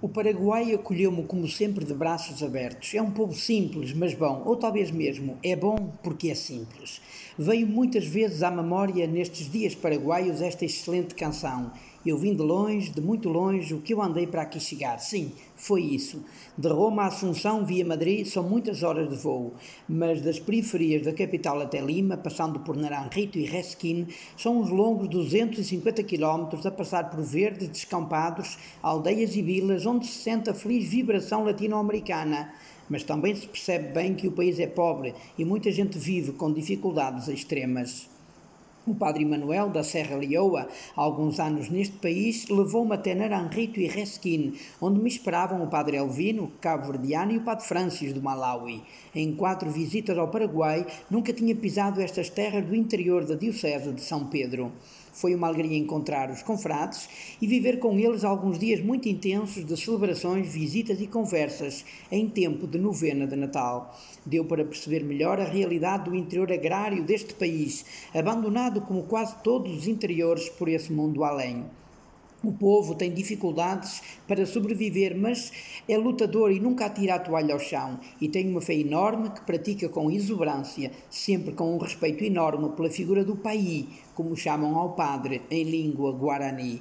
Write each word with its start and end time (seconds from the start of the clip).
O 0.00 0.08
Paraguai 0.08 0.72
acolheu-me 0.72 1.24
como 1.24 1.48
sempre 1.48 1.84
de 1.84 1.92
braços 1.92 2.40
abertos. 2.40 2.94
É 2.94 3.02
um 3.02 3.10
povo 3.10 3.34
simples, 3.34 3.92
mas 3.92 4.14
bom, 4.14 4.44
ou 4.46 4.54
talvez 4.54 4.92
mesmo 4.92 5.36
é 5.42 5.56
bom 5.56 5.90
porque 6.04 6.30
é 6.30 6.36
simples. 6.36 7.00
Veio 7.36 7.66
muitas 7.66 8.06
vezes 8.06 8.44
à 8.44 8.50
memória 8.50 9.08
nestes 9.08 9.50
dias 9.50 9.74
paraguaios 9.74 10.40
esta 10.40 10.64
excelente 10.64 11.16
canção. 11.16 11.72
Eu 12.06 12.16
vim 12.16 12.32
de 12.32 12.42
longe, 12.42 12.90
de 12.90 13.00
muito 13.00 13.28
longe, 13.28 13.74
o 13.74 13.80
que 13.80 13.92
eu 13.92 14.00
andei 14.00 14.24
para 14.24 14.42
aqui 14.42 14.60
chegar. 14.60 14.98
Sim, 15.00 15.32
foi 15.56 15.82
isso. 15.82 16.22
De 16.56 16.68
Roma 16.68 17.02
a 17.02 17.06
Assunção 17.06 17.66
via 17.66 17.84
Madrid 17.84 18.24
são 18.24 18.48
muitas 18.48 18.84
horas 18.84 19.08
de 19.08 19.16
voo, 19.16 19.54
mas 19.88 20.22
das 20.22 20.38
periferias 20.38 21.02
da 21.02 21.12
capital 21.12 21.60
até 21.60 21.80
Lima, 21.80 22.16
passando 22.16 22.60
por 22.60 22.76
Naranjito 22.76 23.36
e 23.36 23.44
Resquim, 23.44 24.06
são 24.36 24.60
uns 24.60 24.70
longos 24.70 25.08
250 25.08 26.04
quilómetros 26.04 26.64
a 26.64 26.70
passar 26.70 27.10
por 27.10 27.20
verdes 27.20 27.68
descampados, 27.68 28.56
aldeias 28.80 29.34
e 29.34 29.42
vilas 29.42 29.84
onde 29.84 30.06
se 30.06 30.22
sente 30.22 30.48
a 30.48 30.54
feliz 30.54 30.88
vibração 30.88 31.44
latino-americana. 31.44 32.54
Mas 32.88 33.02
também 33.02 33.34
se 33.34 33.48
percebe 33.48 33.92
bem 33.92 34.14
que 34.14 34.28
o 34.28 34.32
país 34.32 34.60
é 34.60 34.68
pobre 34.68 35.14
e 35.36 35.44
muita 35.44 35.72
gente 35.72 35.98
vive 35.98 36.30
com 36.32 36.52
dificuldades 36.52 37.26
extremas. 37.26 38.17
O 38.88 38.94
padre 38.94 39.22
Manuel 39.22 39.68
da 39.68 39.84
Serra 39.84 40.16
Leoa, 40.16 40.66
há 40.96 41.02
alguns 41.02 41.38
anos 41.38 41.68
neste 41.68 41.96
país, 41.96 42.48
levou-me 42.48 42.94
até 42.94 43.14
Naranjito 43.14 43.78
e 43.78 43.86
Resquim, 43.86 44.54
onde 44.80 44.98
me 44.98 45.10
esperavam 45.10 45.62
o 45.62 45.66
padre 45.66 45.98
Elvino, 45.98 46.50
cabo-verdiano, 46.58 47.32
e 47.32 47.36
o 47.36 47.42
padre 47.42 47.66
Francis, 47.66 48.14
do 48.14 48.22
Malawi. 48.22 48.82
Em 49.14 49.34
quatro 49.34 49.70
visitas 49.70 50.16
ao 50.16 50.28
Paraguai, 50.28 50.86
nunca 51.10 51.34
tinha 51.34 51.54
pisado 51.54 52.00
estas 52.00 52.30
terras 52.30 52.64
do 52.64 52.74
interior 52.74 53.26
da 53.26 53.34
Diocese 53.34 53.92
de 53.92 54.00
São 54.00 54.24
Pedro. 54.24 54.72
Foi 55.18 55.34
uma 55.34 55.48
alegria 55.48 55.76
encontrar 55.76 56.30
os 56.30 56.44
confrades 56.44 57.08
e 57.42 57.46
viver 57.48 57.80
com 57.80 57.98
eles 57.98 58.22
alguns 58.22 58.56
dias 58.56 58.80
muito 58.80 59.08
intensos 59.08 59.66
de 59.66 59.76
celebrações, 59.76 60.52
visitas 60.52 61.00
e 61.00 61.08
conversas 61.08 61.84
em 62.08 62.28
tempo 62.28 62.68
de 62.68 62.78
novena 62.78 63.26
de 63.26 63.34
Natal. 63.34 63.98
Deu 64.24 64.44
para 64.44 64.64
perceber 64.64 65.02
melhor 65.02 65.40
a 65.40 65.44
realidade 65.44 66.08
do 66.08 66.14
interior 66.14 66.52
agrário 66.52 67.02
deste 67.02 67.34
país, 67.34 67.84
abandonado 68.14 68.80
como 68.82 69.02
quase 69.02 69.34
todos 69.42 69.76
os 69.76 69.88
interiores 69.88 70.48
por 70.50 70.68
esse 70.68 70.92
mundo 70.92 71.24
além. 71.24 71.64
O 72.40 72.52
povo 72.52 72.94
tem 72.94 73.12
dificuldades 73.12 74.00
para 74.28 74.46
sobreviver, 74.46 75.18
mas 75.18 75.50
é 75.88 75.98
lutador 75.98 76.52
e 76.52 76.60
nunca 76.60 76.86
atira 76.86 77.16
a 77.16 77.18
toalha 77.18 77.52
ao 77.52 77.58
chão 77.58 77.98
e 78.20 78.28
tem 78.28 78.48
uma 78.48 78.60
fé 78.60 78.74
enorme 78.74 79.30
que 79.30 79.40
pratica 79.40 79.88
com 79.88 80.08
exuberância, 80.08 80.92
sempre 81.10 81.52
com 81.52 81.74
um 81.74 81.78
respeito 81.78 82.22
enorme 82.22 82.68
pela 82.76 82.90
figura 82.90 83.24
do 83.24 83.34
Pai, 83.34 83.88
como 84.14 84.36
chamam 84.36 84.76
ao 84.76 84.92
padre 84.92 85.42
em 85.50 85.64
língua 85.64 86.12
guarani. 86.12 86.80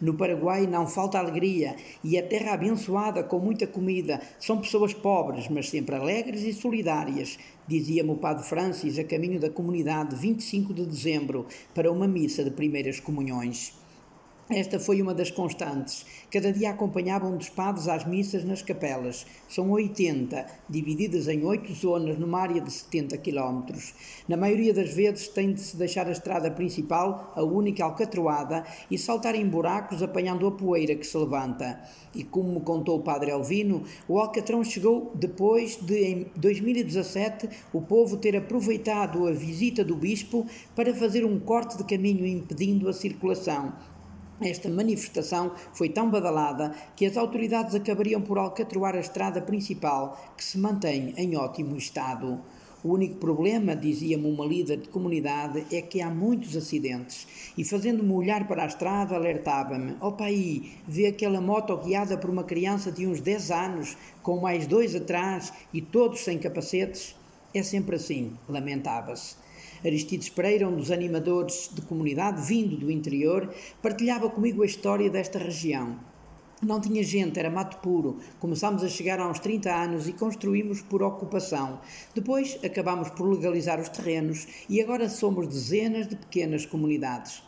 No 0.00 0.14
Paraguai 0.14 0.66
não 0.66 0.86
falta 0.86 1.18
alegria 1.18 1.76
e 2.02 2.18
a 2.18 2.26
terra 2.26 2.54
abençoada 2.54 3.22
com 3.22 3.38
muita 3.38 3.66
comida. 3.66 4.22
São 4.40 4.58
pessoas 4.58 4.94
pobres, 4.94 5.50
mas 5.50 5.68
sempre 5.68 5.96
alegres 5.96 6.44
e 6.44 6.54
solidárias, 6.54 7.38
dizia-me 7.68 8.10
o 8.10 8.16
Padre 8.16 8.44
Francis 8.44 8.98
a 8.98 9.04
caminho 9.04 9.38
da 9.38 9.50
comunidade 9.50 10.16
25 10.16 10.72
de 10.72 10.86
dezembro 10.86 11.46
para 11.74 11.92
uma 11.92 12.08
missa 12.08 12.42
de 12.42 12.50
primeiras 12.50 12.98
comunhões. 13.00 13.83
Esta 14.50 14.78
foi 14.78 15.00
uma 15.00 15.14
das 15.14 15.30
constantes. 15.30 16.04
Cada 16.30 16.52
dia 16.52 16.68
acompanhavam 16.68 17.34
dos 17.34 17.48
padres 17.48 17.88
às 17.88 18.04
missas 18.04 18.44
nas 18.44 18.60
capelas. 18.60 19.24
São 19.48 19.70
80, 19.70 20.44
divididas 20.68 21.28
em 21.28 21.42
oito 21.46 21.72
zonas 21.72 22.18
numa 22.18 22.40
área 22.40 22.60
de 22.60 22.70
70 22.70 23.16
km. 23.16 23.62
Na 24.28 24.36
maioria 24.36 24.74
das 24.74 24.92
vezes 24.92 25.28
tem 25.28 25.54
de 25.54 25.60
se 25.60 25.78
deixar 25.78 26.06
a 26.08 26.12
estrada 26.12 26.50
principal, 26.50 27.32
a 27.34 27.42
única 27.42 27.84
alcatroada, 27.84 28.66
e 28.90 28.98
saltar 28.98 29.34
em 29.34 29.48
buracos 29.48 30.02
apanhando 30.02 30.46
a 30.46 30.52
poeira 30.52 30.94
que 30.94 31.06
se 31.06 31.16
levanta. 31.16 31.80
E 32.14 32.22
como 32.22 32.52
me 32.52 32.60
contou 32.60 32.98
o 32.98 33.02
padre 33.02 33.30
Elvino, 33.30 33.84
o 34.06 34.18
Alcatrão 34.18 34.62
chegou 34.62 35.10
depois 35.14 35.76
de, 35.76 36.04
em 36.04 36.26
2017, 36.36 37.48
o 37.72 37.80
povo 37.80 38.18
ter 38.18 38.36
aproveitado 38.36 39.26
a 39.26 39.32
visita 39.32 39.82
do 39.82 39.96
bispo 39.96 40.46
para 40.76 40.94
fazer 40.94 41.24
um 41.24 41.40
corte 41.40 41.78
de 41.78 41.84
caminho 41.84 42.26
impedindo 42.26 42.90
a 42.90 42.92
circulação 42.92 43.72
esta 44.40 44.68
manifestação 44.68 45.52
foi 45.72 45.88
tão 45.88 46.10
badalada 46.10 46.74
que 46.96 47.06
as 47.06 47.16
autoridades 47.16 47.74
acabariam 47.74 48.20
por 48.20 48.38
alcatroar 48.38 48.96
a 48.96 49.00
estrada 49.00 49.40
principal, 49.40 50.32
que 50.36 50.44
se 50.44 50.58
mantém 50.58 51.14
em 51.16 51.36
ótimo 51.36 51.76
estado. 51.76 52.40
O 52.82 52.92
único 52.92 53.16
problema, 53.16 53.74
dizia-me 53.74 54.28
uma 54.28 54.44
líder 54.44 54.76
de 54.76 54.88
comunidade, 54.90 55.64
é 55.74 55.80
que 55.80 56.02
há 56.02 56.10
muitos 56.10 56.54
acidentes. 56.54 57.26
E 57.56 57.64
fazendo-me 57.64 58.12
olhar 58.12 58.46
para 58.46 58.64
a 58.64 58.66
estrada, 58.66 59.14
alertava-me: 59.14 59.96
Opa 60.02 60.24
aí, 60.24 60.72
vê 60.86 61.06
aquela 61.06 61.40
moto 61.40 61.74
guiada 61.78 62.18
por 62.18 62.28
uma 62.28 62.44
criança 62.44 62.92
de 62.92 63.06
uns 63.06 63.22
10 63.22 63.50
anos, 63.50 63.96
com 64.22 64.38
mais 64.38 64.66
dois 64.66 64.94
atrás 64.94 65.50
e 65.72 65.80
todos 65.80 66.20
sem 66.20 66.38
capacetes? 66.38 67.16
É 67.54 67.62
sempre 67.62 67.96
assim, 67.96 68.32
lamentava-se. 68.46 69.43
Aristides 69.84 70.30
Pereira, 70.30 70.66
um 70.66 70.76
dos 70.76 70.90
animadores 70.90 71.70
de 71.72 71.82
comunidade 71.82 72.40
vindo 72.46 72.76
do 72.76 72.90
interior, 72.90 73.54
partilhava 73.82 74.30
comigo 74.30 74.62
a 74.62 74.66
história 74.66 75.10
desta 75.10 75.38
região. 75.38 75.98
Não 76.62 76.80
tinha 76.80 77.02
gente, 77.02 77.38
era 77.38 77.50
mato 77.50 77.76
puro. 77.78 78.18
Começámos 78.40 78.82
a 78.82 78.88
chegar 78.88 79.20
uns 79.20 79.38
30 79.38 79.70
anos 79.70 80.08
e 80.08 80.14
construímos 80.14 80.80
por 80.80 81.02
ocupação. 81.02 81.80
Depois 82.14 82.58
acabámos 82.64 83.10
por 83.10 83.28
legalizar 83.28 83.78
os 83.78 83.90
terrenos 83.90 84.46
e 84.68 84.80
agora 84.80 85.08
somos 85.10 85.46
dezenas 85.48 86.08
de 86.08 86.16
pequenas 86.16 86.64
comunidades. 86.64 87.42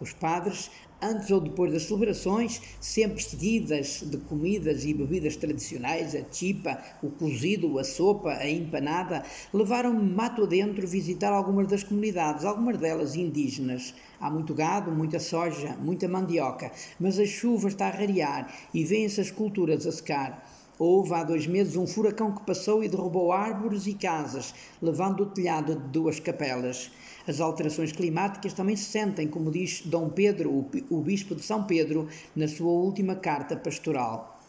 Os 0.00 0.12
padres 0.12 0.70
antes 1.02 1.30
ou 1.30 1.40
depois 1.40 1.72
das 1.72 1.82
celebrações, 1.82 2.60
sempre 2.80 3.22
seguidas 3.22 4.02
de 4.06 4.16
comidas 4.18 4.84
e 4.84 4.94
bebidas 4.94 5.36
tradicionais, 5.36 6.14
a 6.14 6.22
chipa, 6.30 6.78
o 7.02 7.10
cozido, 7.10 7.78
a 7.78 7.84
sopa, 7.84 8.30
a 8.30 8.48
empanada, 8.48 9.24
levaram-me 9.52 10.02
mato 10.02 10.44
adentro 10.44 10.86
visitar 10.86 11.32
algumas 11.32 11.66
das 11.66 11.82
comunidades, 11.82 12.44
algumas 12.44 12.78
delas 12.78 13.16
indígenas. 13.16 13.94
Há 14.20 14.30
muito 14.30 14.54
gado, 14.54 14.92
muita 14.92 15.18
soja, 15.18 15.76
muita 15.80 16.06
mandioca, 16.06 16.70
mas 17.00 17.18
a 17.18 17.26
chuva 17.26 17.68
está 17.68 17.88
a 17.88 17.90
rarear 17.90 18.52
e 18.72 18.84
vêm-se 18.84 19.20
as 19.20 19.30
culturas 19.30 19.86
a 19.86 19.92
secar. 19.92 20.61
Houve 20.78 21.12
há 21.14 21.22
dois 21.22 21.46
meses 21.46 21.76
um 21.76 21.86
furacão 21.86 22.32
que 22.32 22.46
passou 22.46 22.82
e 22.82 22.88
derrubou 22.88 23.30
árvores 23.30 23.86
e 23.86 23.92
casas, 23.92 24.54
levando 24.80 25.22
o 25.22 25.26
telhado 25.26 25.76
de 25.76 25.88
duas 25.88 26.18
capelas. 26.18 26.90
As 27.28 27.40
alterações 27.40 27.92
climáticas 27.92 28.54
também 28.54 28.74
se 28.74 28.84
sentem, 28.84 29.28
como 29.28 29.50
diz 29.50 29.82
Dom 29.84 30.08
Pedro, 30.08 30.66
o 30.90 31.00
bispo 31.00 31.34
de 31.34 31.42
São 31.42 31.64
Pedro, 31.64 32.08
na 32.34 32.48
sua 32.48 32.70
última 32.70 33.14
carta 33.14 33.54
pastoral. 33.54 34.40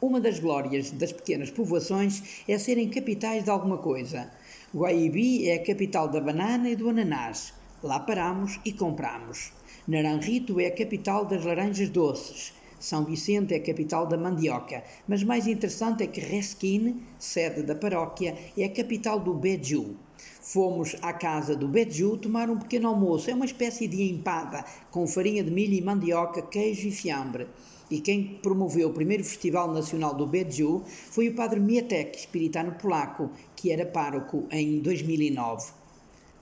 Uma 0.00 0.20
das 0.20 0.38
glórias 0.38 0.92
das 0.92 1.12
pequenas 1.12 1.50
povoações 1.50 2.42
é 2.48 2.56
serem 2.56 2.88
capitais 2.88 3.44
de 3.44 3.50
alguma 3.50 3.76
coisa. 3.76 4.30
Guaibi 4.74 5.48
é 5.48 5.56
a 5.56 5.64
capital 5.64 6.08
da 6.08 6.20
banana 6.20 6.70
e 6.70 6.76
do 6.76 6.88
ananás. 6.88 7.52
Lá 7.82 7.98
paramos 7.98 8.58
e 8.64 8.72
compramos. 8.72 9.52
Naranjito 9.86 10.60
é 10.60 10.66
a 10.66 10.74
capital 10.74 11.26
das 11.26 11.44
laranjas 11.44 11.90
doces. 11.90 12.54
São 12.80 13.04
Vicente 13.04 13.52
é 13.52 13.58
a 13.58 13.62
capital 13.62 14.06
da 14.06 14.16
mandioca, 14.16 14.82
mas 15.06 15.22
mais 15.22 15.46
interessante 15.46 16.02
é 16.02 16.06
que 16.06 16.18
Resquine, 16.18 17.02
sede 17.18 17.62
da 17.62 17.74
paróquia, 17.74 18.34
é 18.56 18.64
a 18.64 18.72
capital 18.72 19.20
do 19.20 19.34
Beju. 19.34 19.96
Fomos 20.40 20.96
à 21.02 21.12
casa 21.12 21.54
do 21.54 21.68
Beju 21.68 22.16
tomar 22.16 22.48
um 22.48 22.58
pequeno 22.58 22.88
almoço. 22.88 23.30
É 23.30 23.34
uma 23.34 23.44
espécie 23.44 23.86
de 23.86 24.02
empada 24.10 24.64
com 24.90 25.06
farinha 25.06 25.44
de 25.44 25.50
milho 25.50 25.74
e 25.74 25.82
mandioca, 25.82 26.40
queijo 26.40 26.88
e 26.88 26.90
fiambre. 26.90 27.48
E 27.90 28.00
quem 28.00 28.38
promoveu 28.42 28.88
o 28.88 28.94
primeiro 28.94 29.24
Festival 29.24 29.70
Nacional 29.70 30.14
do 30.14 30.26
Beju 30.26 30.82
foi 30.86 31.28
o 31.28 31.34
padre 31.34 31.60
Mietek, 31.60 32.16
espiritano 32.16 32.72
polaco, 32.72 33.30
que 33.54 33.70
era 33.70 33.84
pároco 33.84 34.46
em 34.50 34.80
2009. 34.80 35.79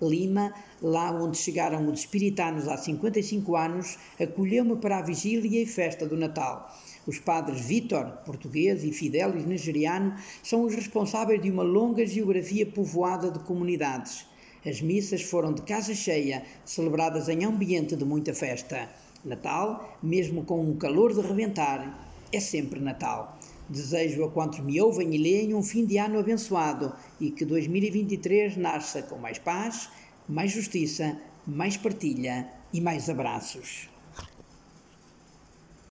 Lima, 0.00 0.52
lá 0.82 1.10
onde 1.10 1.38
chegaram 1.38 1.90
os 1.90 2.00
espiritanos 2.00 2.68
há 2.68 2.76
55 2.76 3.56
anos, 3.56 3.96
acolheu-me 4.20 4.76
para 4.76 4.98
a 4.98 5.02
vigília 5.02 5.62
e 5.62 5.66
festa 5.66 6.06
do 6.06 6.16
Natal. 6.16 6.70
Os 7.06 7.18
padres 7.18 7.60
Vítor, 7.60 8.06
português, 8.24 8.84
e 8.84 8.92
Fidelis, 8.92 9.46
nigeriano, 9.46 10.14
são 10.42 10.64
os 10.64 10.74
responsáveis 10.74 11.40
de 11.40 11.50
uma 11.50 11.62
longa 11.62 12.06
geografia 12.06 12.66
povoada 12.66 13.30
de 13.30 13.38
comunidades. 13.38 14.26
As 14.66 14.80
missas 14.80 15.22
foram 15.22 15.52
de 15.52 15.62
casa 15.62 15.94
cheia, 15.94 16.42
celebradas 16.64 17.28
em 17.28 17.44
ambiente 17.44 17.94
de 17.94 18.04
muita 18.04 18.34
festa. 18.34 18.90
Natal, 19.24 19.98
mesmo 20.02 20.44
com 20.44 20.60
um 20.60 20.76
calor 20.76 21.14
de 21.14 21.20
reventar, 21.20 22.06
é 22.32 22.40
sempre 22.40 22.80
Natal. 22.80 23.38
Desejo 23.68 24.24
a 24.24 24.30
quantos 24.30 24.60
me 24.60 24.80
ouvem 24.80 25.14
e 25.14 25.18
leem 25.18 25.54
um 25.54 25.62
fim 25.62 25.84
de 25.84 25.98
ano 25.98 26.20
abençoado 26.20 26.92
e 27.20 27.30
que 27.30 27.44
2023 27.44 28.56
nasça 28.56 29.02
com 29.02 29.16
mais 29.16 29.38
paz, 29.38 29.88
mais 30.28 30.52
justiça, 30.52 31.18
mais 31.46 31.76
partilha 31.76 32.48
e 32.72 32.80
mais 32.80 33.10
abraços. 33.10 33.88